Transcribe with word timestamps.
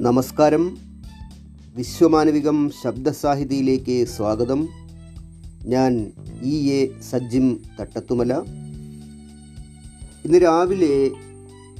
നമസ്കാരം. 0.00 0.76
വിശ്വമാനവികം 1.76 2.70
ശബ്ദസാഹിതിയിലേക്ക് 2.82 4.06
സ്വാഗതം. 4.06 4.68
ഞാൻ 5.64 6.12
ഇ 6.42 6.70
എ 6.70 7.00
സജ്ജിം 7.10 7.60
തട്ടത്തുമല. 7.80 8.32
ഇന്ന് 10.24 10.38
രാവിലെ 10.42 11.10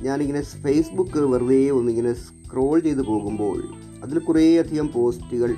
ഞാനിങ്ങനെ 0.02 0.42
ഫേസ്ബുക്ക് 0.42 1.18
വെറുതെ 1.18 1.70
ഒന്നിങ്ങനെ 1.70 2.12
സ്ക്രോൾ 2.12 2.80
ചെയ്ത് 2.80 3.02
പോകുമ്പോൾ 3.02 3.68
അതിൽ 4.02 4.18
കുറേയധികം 4.18 4.92
പോസ്റ്റുകൾ 4.92 5.54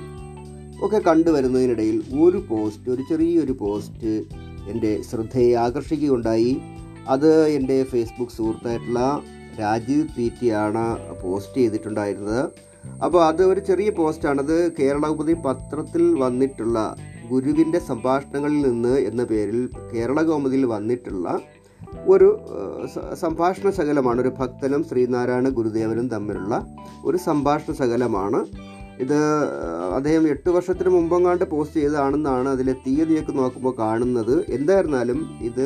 ഒക്കെ 0.81 0.97
കണ്ടുവരുന്നതിനിടയിൽ 0.97 2.03
ഒരു 2.21 2.45
പോസ്റ്റ് 2.49 2.91
ഒരു 2.91 3.01
ചെറിയൊരു 3.09 3.51
പോസ്റ്റ് 3.51 4.25
എന്റെ 4.69 5.01
ശ്രദ്ധയെ 5.01 5.53
ആകർഷിക്കുകയുണ്ടായി. 5.53 6.57
അത് 7.07 7.47
എന്റെ 7.47 7.83
ഫേസ്ബുക്ക് 7.83 8.31
സുഹൃത്തായിട്ടുള്ള 8.31 9.21
രാജീവ് 9.61 10.07
പി 10.15 10.25
ടി 10.37 10.47
ആണ് 10.63 10.83
പോസ്റ്റ് 11.21 11.59
ചെയ്തിട്ടുണ്ടായിരുന്നത്. 11.61 12.41
അപ്പോൾ 13.05 13.21
അത് 13.29 13.41
ഒരു 13.51 13.61
ചെറിയ 13.69 13.89
പോസ്റ്റാണത്. 13.99 14.57
കേരള 14.79 15.05
ഉപതി 15.15 15.35
പത്രത്തിൽ 15.45 16.03
വന്നിട്ടുള്ള 16.23 16.77
ഗുരുവിന്റെ 17.31 17.79
സംഭാഷണങ്ങളിൽ 17.87 18.61
നിന്ന് 18.67 18.93
എന്ന 19.09 19.23
പേരിൽ 19.31 19.59
കേരള 19.93 20.19
കൗമുദിയിൽ 20.21 20.65
വന്നിട്ടുള്ള 20.75 21.27
ഒരു 22.13 22.27
സംഭാഷണ 23.21 23.67
ശകലമാണ് 23.69 24.19
ഒരു 24.21 24.31
ഭക്തനും 24.39 24.81
ശ്രീനാരായണ 24.89 25.47
ഗുരുദേവനും 25.57 26.07
തമ്മിലുള്ള 26.13 26.55
ഒരു 27.05 27.17
സംഭാഷണ 27.27 27.73
ശകലമാണ് 27.73 28.39
ഇത് 29.03 29.19
അദ്ദേഹം 29.97 30.23
എട്ട് 30.27 30.49
വർഷത്തിന് 30.49 30.89
മുമ്പെങ്ങാണ്ട് 30.89 31.45
പോസ്റ്റ് 31.51 31.77
ചെയ്തതാണെന്നാണ് 31.79 32.49
അതിലെ 32.49 32.73
തീയതിയൊക്കെ 32.85 33.33
നോക്കുമ്പോൾ 33.41 33.73
കാണുന്നത്. 33.79 34.35
എന്തായിരുന്നാലും 34.49 35.19
ഇത് 35.41 35.65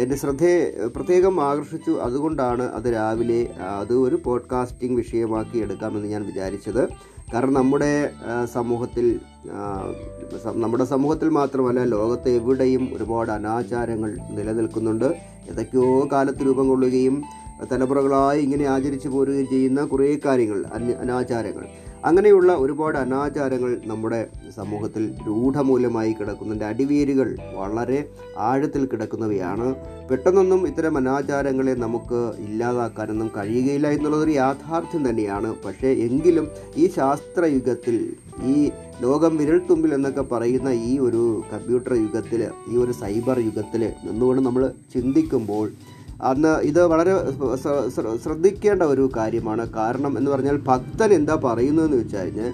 എന്റെ 0.00 0.16
ശ്രദ്ധയെ 0.16 0.86
പ്രത്യേകം 0.86 1.40
ആകർഷിച്ചു. 1.40 1.90
അതുകൊണ്ടാണ് 1.90 2.62
അത് 2.62 2.92
രാവിലെ 2.92 3.40
അത് 3.80 3.94
ഒരു 3.94 4.16
പോഡ്കാസ്റ്റിംഗ് 4.24 4.96
വിഷയമാക്കി 4.96 5.58
എടുക്കാമെന്ന് 5.58 6.08
ഞാൻ 6.08 6.26
വിചാരിച്ചത്. 6.26 6.88
കാരണം 7.34 7.54
നമ്മുടെ 7.54 8.10
സമൂഹത്തിൽ 8.52 9.20
നമ്മുടെ 10.54 10.84
സമൂഹത്തിൽ 10.84 11.28
മാത്രമല്ല 11.28 11.84
ലോകത്ത് 11.84 12.28
എവിടെയും 12.28 12.88
ഒരുപാട് 12.96 13.30
അനാചാരങ്ങൾ 13.30 14.18
നിലനിൽക്കുന്നുണ്ട്. 14.30 15.08
ഏതൊക്കെയോ 15.50 16.08
കാലത്ത് 16.12 16.46
രൂപം 16.46 16.68
കൊള്ളുകയും 16.68 17.22
തലമുറകളായി 17.72 18.40
ഇങ്ങനെ 18.40 18.64
ആചരിച്ചു 18.64 19.08
പോരുകയും 19.08 19.48
ചെയ്യുന്ന 19.48 19.84
കുറേ 19.84 20.18
കാര്യങ്ങൾ 20.24 20.66
അനാചാരങ്ങൾ. 21.00 21.66
അങ്ങനെയുള്ള 22.04 22.50
ഒരുപാട് 22.54 22.98
അനാചാരങ്ങൾ 22.98 23.80
നമ്മുടെ 23.86 24.20
സമൂഹത്തിൽ 24.56 25.04
രൂഢമൂലമായി 25.26 26.12
കിടക്കുന്നതിന്റെ 26.12 26.66
അടിവേരുകൾ 26.66 27.36
വളരെ 27.54 27.98
ആഴത്തിൽ 28.38 28.86
കിടക്കുന്നവയാണ്. 28.86 29.74
പെട്ടെന്നൊന്നും 30.10 30.66
ഇത്തരം 30.68 30.96
അനാചാരങ്ങളെ 30.96 31.74
നമുക്ക് 31.74 32.20
ഇല്ലാതാക്കാനൊന്നും 32.38 33.30
കഴിയുകയില്ല 33.36 33.88
എന്നുള്ളതൊരു 33.88 34.30
യാഥാർത്ഥ്യം 34.30 35.10
തന്നെയാണ്. 35.10 35.54
പക്ഷേ 35.66 35.88
എങ്കിലും 36.06 36.48
ഈ 36.76 36.86
ശാസ്ത്രയുഗത്തിൽ 36.96 37.98
ഈ 38.54 38.70
ലോകം 39.02 39.36
വിരൽത്തുമ്പിൽ 39.36 39.94
എന്നൊക്കെ 39.94 40.22
പറയുന്ന 40.22 40.68
ഈ 40.68 40.98
ഒരു 40.98 41.22
കമ്പ്യൂട്ടർ 41.52 41.94
യുഗത്തിൽ 41.94 42.42
ഈ 42.72 42.76
ഒരു 42.76 42.92
സൈബർ 42.92 43.38
യുഗത്തിൽ 43.38 43.92
നിന്നുകൊണ്ട് 44.04 44.42
നമ്മൾ 44.42 44.72
ചിന്തിക്കുമ്പോൾ 44.94 45.66
അന്ന് 46.22 46.58
ഇത് 46.58 46.86
വളരെ 46.86 47.10
ശ്ര- 47.56 47.88
ശ്ര- 47.88 48.20
ശ്രദ്ധിക്കേണ്ട 48.24 48.82
ഒരു 48.82 49.10
കാര്യമാണ്. 49.16 49.70
കാരണം 49.72 50.18
എന്ന് 50.18 50.30
പറഞ്ഞാൽ 50.30 50.56
ഭക്തൻ 50.56 51.12
എന്താ 51.12 51.34
പറയുന്നതെന്ന് 51.44 51.96
വെച്ച് 51.96 52.16
കഴിഞ്ഞാൽ 52.16 52.52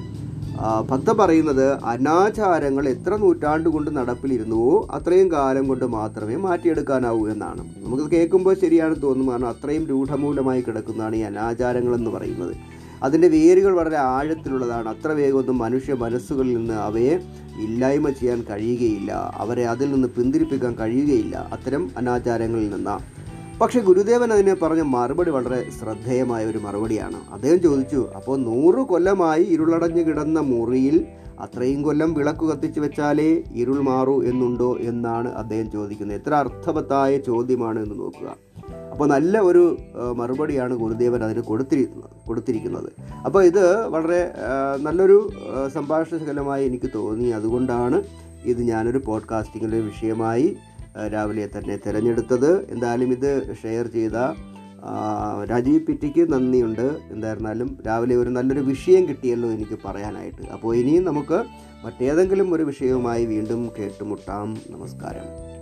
ഭക്തൻ 0.90 1.16
പറയുന്നത് 1.16 1.84
അനാചാരങ്ങൾ 1.84 2.88
എത്ര 2.88 3.16
നൂറ്റാണ്ട് 3.16 3.68
കൊണ്ട് 3.68 3.96
നടപ്പിലിരുന്നുവോ 3.96 4.88
അത്രയും 4.90 5.32
കാലം 5.32 5.68
കൊണ്ട് 5.68 5.84
മാത്രമേ 5.84 6.36
മാറ്റിയെടുക്കാനാവൂ 6.36 7.28
എന്നാണ്. 7.28 7.68
നമുക്ക് 7.78 8.10
കേൾക്കുമ്പോൾ 8.10 8.54
ശരിയാണെന്ന് 8.54 9.02
തോന്നും. 9.02 9.30
കാരണം 9.30 9.48
അത്രയും 9.48 9.86
രൂഢമൂലമായി 9.86 10.60
കിടക്കുന്നതാണ് 10.60 11.16
ഈ 11.16 11.20
അനാചാരങ്ങൾ 11.20 11.94
എന്ന് 11.94 12.10
പറയുന്നത്. 12.10 12.56
അതിന്റെ 13.02 13.28
വേരുകൾ 13.28 13.74
വളരെ 13.74 13.96
ആഴത്തിലുള്ളതാണ്. 13.96 14.88
അത്ര 14.88 15.08
വേഗമൊന്നും 15.08 15.58
മനുഷ്യ 15.58 15.94
മനസ്സുകളിൽ 15.94 16.56
നിന്ന് 16.56 16.74
അവയെ 16.74 17.20
ഇല്ലായ്മ 17.60 18.10
ചെയ്യാൻ 18.10 18.44
കഴിയുകയില്ല. 18.50 19.32
അവരെ 19.34 19.66
അതിൽ 19.66 19.92
നിന്ന് 19.92 20.08
പിന്തിരിപ്പിക്കാൻ 20.08 20.74
കഴിയുകയില്ല. 20.74 21.48
അത്തരം 21.52 21.90
അനാചാരങ്ങളിൽ 21.96 22.70
നിന്ന് 22.70 23.15
പക്ഷെ 23.60 23.80
ഗുരുദേവൻ 23.80 24.32
അതിനെ 24.32 24.54
പറഞ്ഞ 24.54 24.82
മറുപടി 24.82 25.30
വളരെ 25.30 25.58
ശ്രദ്ധേയമായ 25.70 26.46
ഒരു 26.46 26.58
മറുപടിയാണ്. 26.58 27.18
അദ്ദേഹം 27.32 27.60
ചോദിച്ചു 27.60 28.00
അപ്പോൾ 28.16 28.36
നൂറ് 28.38 28.82
കൊല്ലമായി 28.90 29.44
ഇരുളടഞ്ഞു 29.44 30.02
കിടന്ന 30.02 30.40
മുറിയിൽ 30.40 30.96
അത്രയും 31.40 31.82
കൊല്ലം 31.82 32.14
വിളക്ക് 32.14 32.44
കത്തിച്ചു 32.44 32.80
വെച്ചാലേ 32.80 33.42
ഇരുൾ 33.54 33.78
മാറൂ 33.80 34.22
എന്നുണ്ടോ 34.22 34.76
എന്നാണ് 34.80 35.28
അദ്ദേഹം 35.32 35.70
ചോദിക്കുന്നത്. 35.70 36.18
എത്ര 36.20 36.34
അർത്ഥവത്തായ 36.34 37.16
ചോദ്യമാണ് 37.18 37.78
എന്ന് 37.80 37.98
നോക്കുക. 38.00 38.28
അപ്പോൾ 38.92 39.08
നല്ല 39.08 39.38
ഒരു 39.40 39.64
മറുപടിയാണ് 40.16 40.74
ഗുരുദേവൻ 40.74 41.24
അതിന് 41.24 41.40
കൊടുത്തിരിക്കുന്നത് 41.40 42.10
കൊടുത്തിരിക്കുന്നത്. 42.28 42.92
അപ്പോൾ 43.26 43.42
ഇത് 43.44 43.88
വളരെ 43.88 44.32
നല്ലൊരു 44.80 45.18
സംഭാഷണശകലമായി 45.32 45.72
സംഭാഷണ 45.74 46.18
ശകലമായി 46.18 46.64
എനിക്ക് 46.66 46.90
തോന്നി. 46.94 47.28
അതുകൊണ്ടാണ് 47.28 48.02
ഇത് 48.44 48.62
ഞാനൊരു 48.62 48.98
പോഡ്കാസ്റ്റിങ്ങിന്റെ 49.06 49.80
വിഷയമായി 49.80 50.56
രാവിലെ 51.12 51.48
തന്നെ 51.58 51.76
തിരഞ്ഞെടുത്തത്. 51.76 52.70
എന്തായാലും 52.70 53.12
ഇത് 53.12 53.56
ഷെയർ 53.62 53.86
ചെയ്ത 53.86 54.12
രാജീവ് 55.50 55.80
പിറ്റിക്ക് 55.80 56.32
നന്ദിയുണ്ട്. 56.32 56.98
എന്തായിരുന്നാലും 57.10 57.78
രാവിലെ 57.86 58.16
ഒരു 58.16 58.30
നല്ലൊരു 58.30 58.60
വിഷയം 58.60 59.08
കിട്ടിയല്ലോ 59.08 59.50
എനിക്ക് 59.50 59.78
പറയാനായിട്ട്. 59.84 60.42
അപ്പോൾ 60.52 60.76
ഇനിയും 60.76 61.04
നമുക്ക് 61.04 61.44
മറ്റേതെങ്കിലും 61.84 62.54
ഒരു 62.54 62.62
വിഷയവുമായി 62.62 63.26
വീണ്ടും 63.26 63.70
കേട്ടുമുട്ടാം. 63.78 64.56
നമസ്കാരം. 64.70 65.55